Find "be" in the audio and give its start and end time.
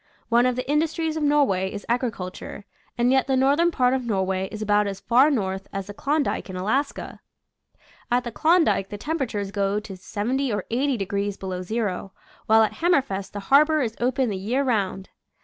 11.37-11.45